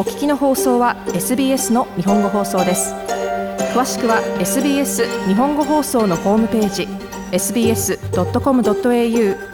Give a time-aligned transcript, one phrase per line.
[0.00, 2.94] お聞きの放送は SBS の日本語放送です。
[3.74, 6.88] 詳しくは SBS 日本語放送のホームページ
[7.32, 7.98] sbs.com.au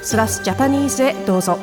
[0.04, 1.58] スラスジャパニーズへどうぞ。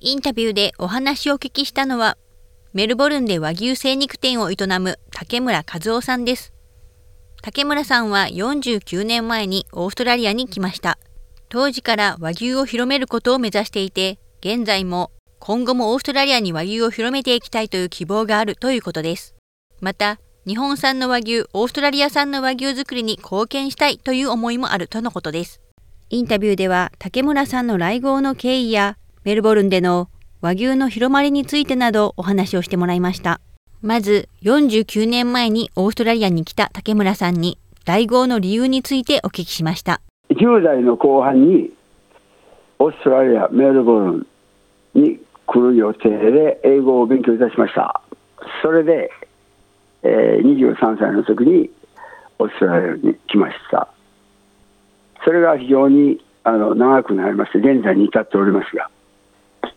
[0.00, 2.18] インタビューでお話をお聞きしたのは
[2.74, 6.52] メルボルンで和牛精肉店を営む竹村和夫さんです。
[7.40, 10.98] 竹村さんは49年前にオーストラリアに来ました。
[11.48, 15.10] 当時から和牛を広めることを目指していて現在も
[15.42, 19.34] 今後もオーストラリアに和牛を広めていきたいという希望があるということです。
[19.80, 25.62] また、日本産の和牛、オーストラリア産の和牛作りに貢献したいという思いもあるとのことです。
[26.10, 30.10] インタビューでは竹村さんの来合の経緯やメルボルンでの
[30.42, 33.40] 和牛の広まりについてなどお話をしてもらいました。
[33.80, 40.02] まず49年前にオーストラリアに来た竹村さんに来合の理由についてお聞きしました。
[40.28, 41.70] 10代の後半に
[42.78, 44.26] オーストラリア・メルボルン
[44.94, 45.18] に
[45.50, 48.00] 来る予定で英語を勉強いたしました。
[48.62, 49.10] それで、
[50.04, 51.70] えー、23歳の時に
[52.38, 53.88] オーストラリアに来ました。
[55.24, 58.88] それが非常にあの長くなりまして現在に至っておりますが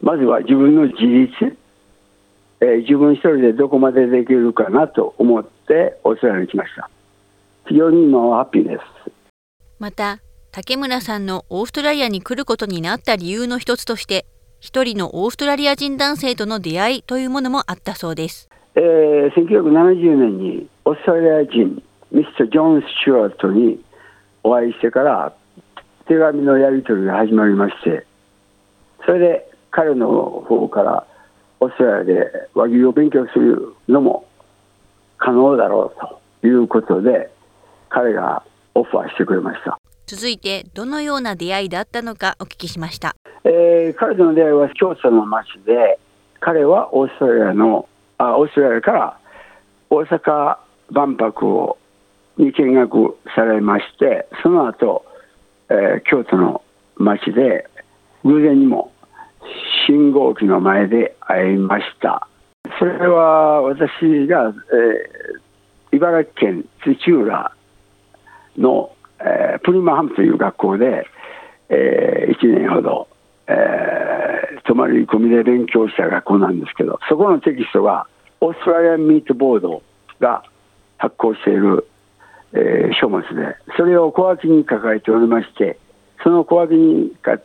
[0.01, 1.57] まずは自分の自立、
[2.61, 6.89] えー、自分一人でどこまでできるかなと思ってオーストラリアに来ました。
[7.67, 9.11] 非常に今はハッピーです。
[9.79, 10.19] また
[10.51, 14.27] 竹村さんのオーストラリアに来ることになった理由の一つとして
[14.63, 21.83] 一人のオーストラリア人男性との出会いというものもあったそうです、えー、1970年にオーストラリア人
[22.13, 23.83] ミスター・ジョン・スチュワートに
[24.41, 25.33] お会いしてから
[26.07, 28.05] 手紙のやり取りが始まりまして
[29.05, 30.07] それで彼の
[30.47, 31.05] 方から
[31.59, 34.25] オーストラリアで和牛を勉強するのも
[35.17, 37.29] 可能だろうということで
[37.89, 39.77] 彼がオファーしてくれました。
[40.05, 43.15] 続いてどのような出会いだったのかお聞きしました。
[43.43, 45.99] えー、彼との出会いは京都の町で
[46.39, 47.87] 彼はオーストラリアの
[48.17, 49.19] あオーストラリアから
[49.89, 50.57] 大阪
[50.91, 51.77] 万博を
[52.37, 55.05] に見学されましてその後、
[55.69, 56.63] えー、京都の
[56.97, 57.69] 町で
[58.23, 58.91] 偶然にも
[59.87, 62.27] 信号機の前で会いました。
[62.79, 64.53] それは私が、
[65.91, 67.53] えー、茨城県土浦
[68.57, 68.91] の、
[69.23, 71.07] えー、プリマハムという学校で、
[71.69, 73.07] えー、1年ほど
[73.47, 78.07] えー、泊まり込みで勉強した学校なんですけどそこのテキストが
[78.39, 79.81] オーストラリアンミートボード
[80.19, 80.43] が
[80.97, 81.87] 発行している、
[82.53, 85.77] えー、書物でそれを小脇に抱えておりまして
[86.23, 87.39] その小脇にか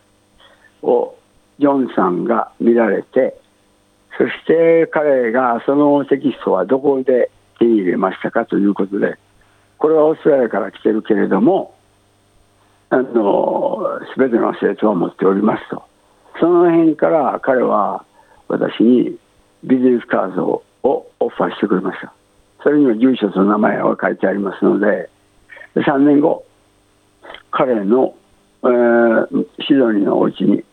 [0.83, 1.17] を
[1.59, 3.37] ジョンさんが見られて
[4.17, 9.19] そして彼がそのテキストはどこで手に入れましたかということで
[9.79, 11.75] これはオーストラリアから来てるけれども
[12.91, 15.83] あの全ての生徒を持っておりますと。
[16.41, 18.05] その辺から彼は
[18.49, 19.19] 私に
[19.65, 22.13] ビジネスカードをオファーしてくれました。
[22.63, 25.11] それには住所と名前が書いてありますので
[25.75, 26.45] 3年後
[27.51, 28.15] 彼の、
[28.63, 30.65] えー、シドニーのお家に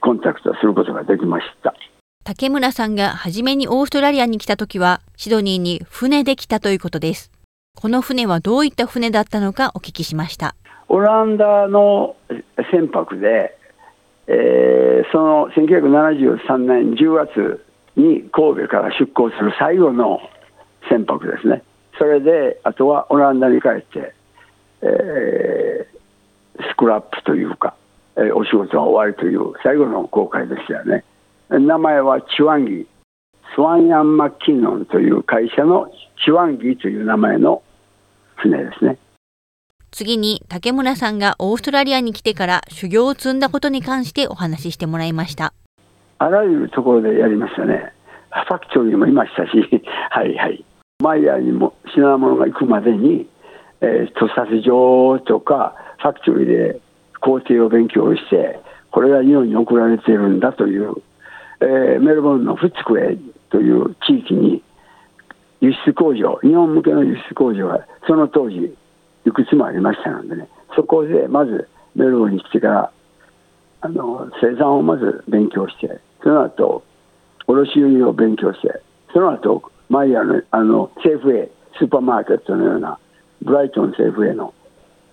[0.00, 1.74] コンタクトすることができました。
[2.24, 7.31] 竹村さんが初めにオーストラリアに来た時はシドニーに船で来たということです。
[7.74, 10.54] この船はどういった船だったのかお聞きしました。
[10.88, 12.16] オランダの
[12.70, 13.56] 船舶で
[14.28, 17.64] えー、その1973年10月
[17.96, 20.20] に神戸から出港する最後の
[20.88, 21.62] 船舶ですね、
[21.98, 24.14] それであとはオランダに帰って、
[24.82, 27.74] えー、スクラップというか、
[28.16, 31.04] えー、お仕事は終わりという最後の航海でしたよね。
[31.50, 32.86] 名前はチュワンギ。
[33.54, 35.90] スワンヤン・マッキンノンという会社の
[36.24, 37.62] チワンギという名前の
[38.36, 38.98] 船ですね。
[39.90, 45.52] 次に竹村さんがオーストラリアに来てから修行を積んだことに関してお話ししてもらいました。
[46.18, 47.92] あらゆるところでやりましたね。
[48.30, 49.50] ファクトリーもいましたし
[50.10, 50.64] はいはい。
[51.02, 53.26] マイヤーにも品物が行くまでに、
[53.82, 56.80] えー、屠殺場とかファクトリーで
[57.20, 58.60] 工程を勉強して
[58.90, 60.94] これが日本に送られているんだという、
[61.60, 63.18] えー、メルボルンのフッツクエ
[63.52, 64.62] という地域に
[65.60, 68.74] 輸出工場日本向けの輸出工場はその当時
[69.26, 72.92] いくつもありましたのでねそこでまずメルボンに来てから
[73.82, 76.82] あの生産をまず勉強してその後
[77.46, 78.80] 卸売を勉強して
[79.12, 82.98] その後マイヤーのあのセーフウェイスーパーマーケットのような
[83.42, 84.54] ブライトンセーフウェイの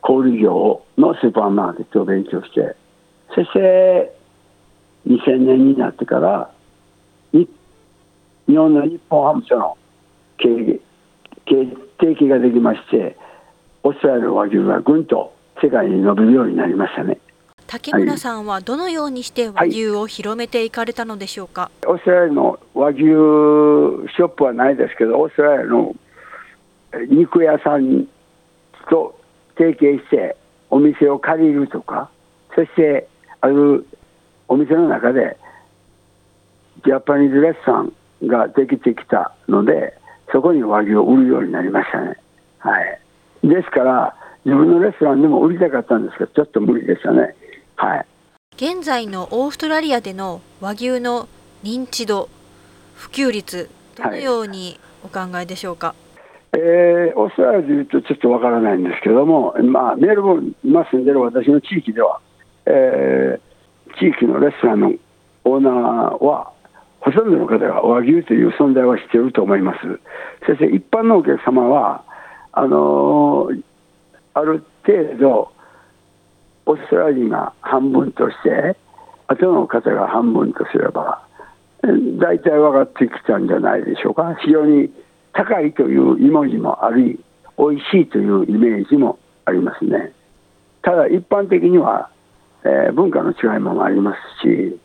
[0.01, 2.75] 小売業のスーパーマーケットを勉強して
[3.35, 4.15] そして
[5.07, 6.51] 2000年になってから
[7.33, 7.49] 日
[8.55, 9.77] 本の日本ハム社の
[10.37, 10.79] 経営
[11.99, 13.17] 提携ができまして
[13.83, 17.19] オーストラリアの和牛がぐんと世界に伸びるようになりましたね。
[17.67, 25.95] 竹村さんはどのようにして和牛を広めていかれたのでしょうか、オーストラリアの和牛ショップはないですけど、オーストラリアの
[27.09, 28.07] 肉屋さん
[28.89, 29.19] と
[29.55, 30.35] 提携して
[30.71, 32.09] お店を借りるとか、
[32.55, 33.07] そして
[33.41, 33.85] ある
[34.47, 35.37] お店の中で
[36.83, 37.93] ジャパニーズレストラン
[38.23, 39.97] ができてきたので、
[40.31, 42.17] そこに和牛を売るようになりましたね。
[42.59, 42.99] はい。
[43.43, 47.35] ですから、自分のレストランでも売りたかったんですけど、ちょっと無理でしたね。
[47.75, 48.05] はい。
[48.55, 51.27] 現在のオーストラリアでの和牛の
[51.63, 52.29] 認知度、
[52.95, 55.87] 普及率、どのようにお考えでしょうか？
[55.87, 55.97] はい
[56.51, 62.19] えー、オーストラリアでいうとちょっとわからないんですけども、まあ、メルボルン、今住んでる私の地域では、
[62.65, 64.93] えー、地域のレストランの
[65.45, 66.51] オーナーは、
[67.01, 69.79] ほとんどの方が和牛という存在は知っていると思います。
[70.45, 72.03] そして一般のお客様は、
[72.51, 73.63] あのー、
[74.33, 75.51] ある程度、
[76.65, 78.75] オーストラリアが半分として、
[79.27, 81.25] 後の方が半分とすれば、
[82.19, 84.35] 大体分かってきたんじゃないでしょうか。
[84.43, 84.91] 非常に
[85.33, 87.19] 高いというイメージもあり、
[87.57, 90.11] 美味しいというイメージもありますね。
[90.81, 92.09] ただ一般的には、
[92.63, 94.79] えー、文化の違いもありますし、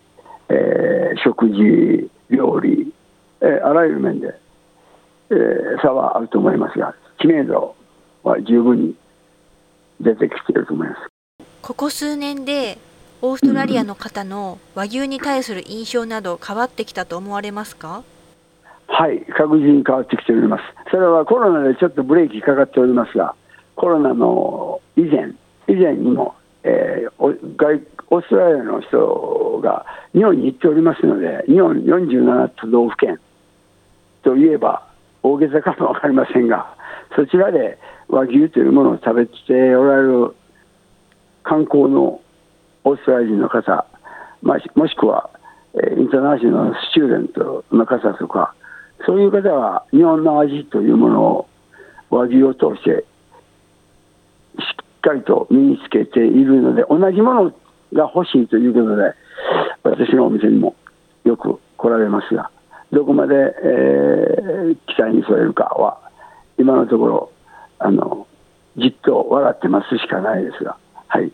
[0.48, 2.92] えー、食事、料理、
[3.40, 4.34] えー、あらゆる面で、
[5.30, 7.74] えー、差はあると思いますが、知名度
[8.22, 8.94] は十分に
[10.00, 11.00] 出てきていると思います。
[11.62, 12.78] ここ数年で
[13.22, 18.04] オーストラリアの方の和牛に対する印象など変わってきたと思われますか、
[18.86, 20.62] はい、確実に変わってきております。
[20.90, 23.34] それはコロナでちょっとブレーキかかっておりますが、
[23.76, 25.32] コロナの以前、
[25.68, 33.20] 以前にも、えー、オーストラリアの人が日本に行っておりますので、日本47都道府県
[34.22, 34.88] といえば
[35.22, 36.74] 大げさかも分かりませんが、
[37.14, 37.78] そちらで
[38.08, 40.34] 和牛というものを食べておられる
[41.42, 42.20] 観光の
[42.84, 43.86] オーストラリア人の方、
[44.42, 45.30] まあ、もしくは、
[45.74, 48.54] えインターナショナルスチューデントの方とか、
[49.06, 51.48] そういう方は日本の味というものを
[52.10, 53.04] 和牛を通して
[55.04, 57.50] かりと身につけているので、同じもの
[57.92, 59.12] が欲しいということで、
[59.82, 60.74] 私のお店にも
[61.24, 62.50] よく来られますが、
[62.90, 66.00] どこまで、えー、期待に添えるかは、
[66.58, 67.30] 今のところ、
[67.78, 68.26] あの
[68.78, 70.78] じっと笑ってますしかないですが、
[71.08, 71.32] はい。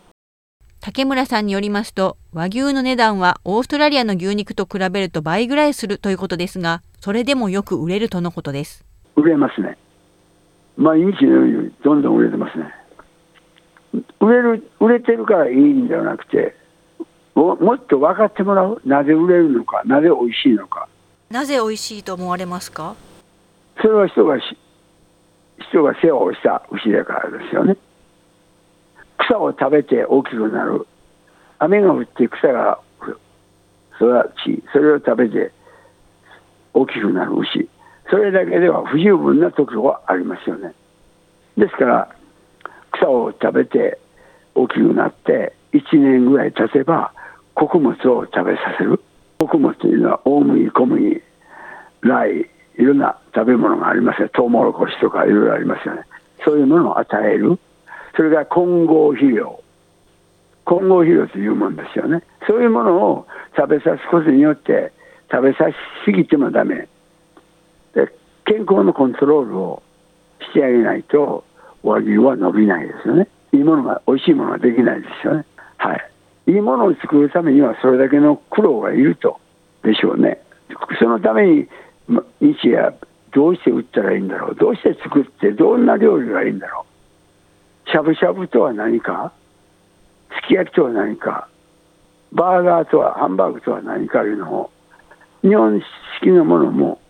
[0.81, 8.85] 竹村さんによりますと和牛の値段はオーストラリアの牛肉と比べると倍ぐらいするということですがそれでもよく売れるとのことです。
[9.15, 9.77] 売れますね。
[10.77, 12.65] 毎日のようにどんどん売れてますね
[14.21, 16.55] 売れる売れてるからいいんではなくて
[17.35, 18.81] もっと分かってもらう。
[18.85, 20.89] なぜ売れるのかなぜ美味しいのか。
[21.31, 22.95] なぜ美味しいと思われますか？
[23.81, 24.39] それは人が
[25.71, 27.77] 人が世話をした牛だからですよね。
[29.19, 30.87] 草を食べて大きくなる。
[31.59, 32.81] 雨が降って草が
[33.97, 35.53] 育ちそれを食べて
[36.75, 37.69] 大きくなる牛。
[38.11, 40.75] それだけでは不十分なところはありますよね。
[41.57, 42.17] ですから
[43.01, 43.99] 草を食べて
[44.55, 47.13] 大きくなって1年ぐらい経てば
[47.55, 49.01] 穀物を食べさせる。
[49.39, 51.23] 穀物というのは大麦小麦
[52.03, 54.29] 雷いろんな食べ物がありますよ。
[54.31, 56.03] トウモロコシとかいろいろありますよね。
[56.45, 57.59] そういうものを与える。
[58.17, 59.63] それが混合肥料。
[60.65, 62.23] 混合肥料というものですよね。
[62.47, 63.27] そういうものを
[63.57, 64.93] 食べさすことによって
[65.31, 66.89] 食べさしすぎてもダメ。
[67.95, 68.13] で
[68.45, 69.83] 健康のコントロールを
[70.41, 71.45] してあげないと
[71.83, 73.29] 和牛は伸びないですよね。
[73.53, 75.45] いいものが美味しいものができないですよね。
[75.79, 76.11] はい。
[76.47, 79.41] いいものを作るためにはそれだけの苦労がいると
[79.83, 80.41] でしょうね。
[80.99, 81.69] そのために
[82.41, 82.95] 日夜
[83.33, 84.55] どうして売ったらいいんだろう。
[84.55, 86.85] どうして作ってどんな料理がいいんだろ
[87.87, 87.91] う。
[87.91, 89.33] しゃぶしゃぶとは何か。
[90.43, 91.49] すき焼きとは何か。
[92.33, 94.71] バーガーとはハンバーグとは何かいうのを
[95.43, 95.83] 日本
[96.21, 97.01] 式のものも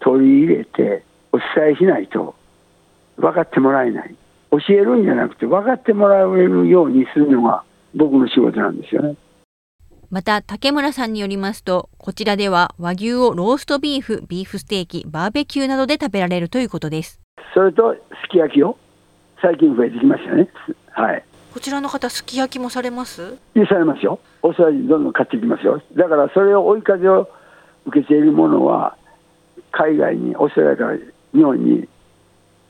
[0.00, 2.34] 取り入れてお伝えしないと
[3.20, 4.16] 分かってもらえない
[4.50, 7.62] 教えるんじゃなくて分かってもらえるようにするのが
[7.94, 9.16] 僕の仕事なんですよね
[10.10, 17.20] また竹村さんによりますとこちらでは和牛をローストビーフビーフステーキバーベキューなどで食べられるということです
[17.54, 18.76] それとすき焼きを
[19.42, 20.50] 最近増えてきましたね。
[20.90, 21.24] はい。
[21.54, 23.38] こちらの方、すき焼きもされます？
[23.68, 24.20] されますよ。
[24.42, 25.82] お世話にどんどん買ってきますよ。
[25.96, 27.26] だからそれを追い風を
[27.86, 28.96] 受けているものは、
[29.72, 30.98] 海外に、オーストラリアから
[31.32, 31.88] 日本に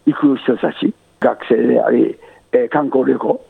[0.06, 2.18] 行く人たち、学生であり、
[2.52, 3.44] えー、観光旅行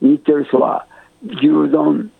[0.00, 0.86] に行ってる人は、
[1.24, 2.10] 牛丼、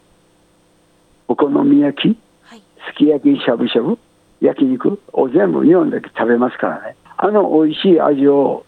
[1.28, 3.98] お好み焼き、はい、すき焼き、しゃぶしゃぶ、
[4.40, 6.96] 焼肉を全部日本だけ食べますからね。
[7.16, 8.64] あの美味しい味を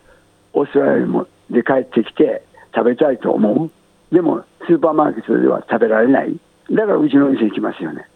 [0.52, 2.42] オーストラリアにもで帰ってきて
[2.74, 3.70] 食べたいと思う
[4.12, 6.36] でもスーパーマーケットでは食べられない。
[6.70, 8.08] だからうちの店に来ますよね。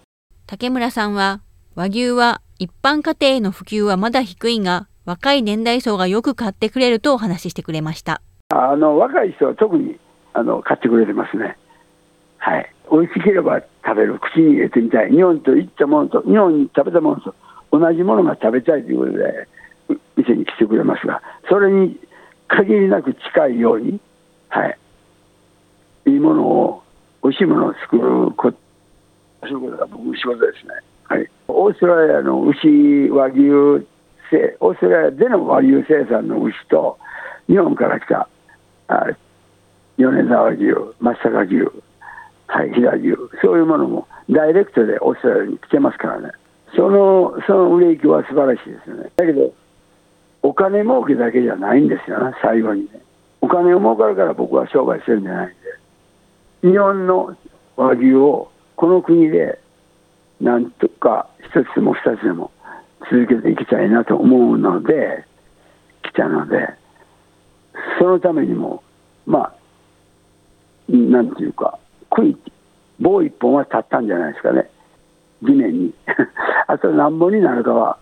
[0.47, 1.41] 竹村さんは
[1.75, 9.99] 和牛は一般家庭への普及はまだ低いが若い年代層がよく買ってくれるとお話ししてくれましたあの若い人は特に
[10.35, 11.57] あの買ってくれてますね。
[12.39, 12.75] はい。
[12.91, 15.11] 美味しければ食べる、口に入れてみたい。
[15.11, 17.35] 日本といったものと、日本に食べたものと
[17.73, 19.49] 同じものが食べたいということで、
[20.17, 21.99] 店に来てくれますが、それに
[22.49, 24.01] 限りなく近いように、
[24.49, 24.79] はい。
[26.07, 26.83] いいものを、
[27.23, 28.59] 美味しいものを作ること、
[29.43, 30.75] そういうことが僕の仕事ですね。
[31.05, 31.31] はい。
[31.49, 33.87] オーストラリアの牛、和牛、
[34.35, 36.99] せオーストラリアでの和牛生産の牛と、
[37.49, 38.29] 日本から来た、
[38.89, 39.07] あ
[39.97, 40.65] 米沢牛、
[41.01, 41.85] 松阪牛、
[42.47, 46.31] はい、飛騨牛、そういうものもダイレクトでオーストラリアに来てますからね、
[46.75, 49.11] そのその売れ行きは素晴らしいですよね。
[49.17, 49.53] だけど、
[50.43, 53.01] お金儲けだけじゃないんですよね、最後にね。
[53.41, 55.49] お金を儲かるから僕は商売してるんじゃないん
[56.63, 57.37] で、日本の
[57.77, 59.59] 和牛をこの国で
[60.41, 62.51] なんとか一つでも二つでも
[63.11, 65.25] 続けていきたいなと思うので、
[66.03, 66.69] 来たので、
[67.99, 68.83] そのためにも、
[69.27, 69.55] まあ、
[70.89, 71.79] なんていうか、
[72.11, 72.37] 杭、
[73.01, 74.71] 棒一本は立ったんじゃないですかね、
[75.43, 75.95] 地面に。
[76.67, 77.99] あと何本になるかは、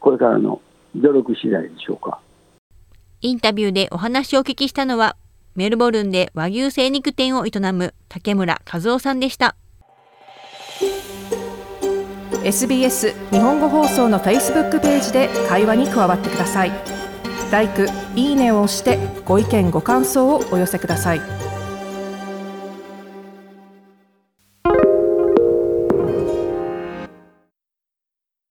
[0.00, 0.60] これからの
[0.94, 2.20] 努力次第でしょうか。
[3.20, 5.16] インタビューでお話をお聞きしたのは
[5.54, 9.56] メルボルンで和牛精肉店を営む竹村和夫さんでした
[12.44, 16.72] SBS 日本語放送の Facebook ページで会話に加わってください。
[17.50, 21.43] 「ライク」「いいね」を押してご意見ご感想をお寄せください。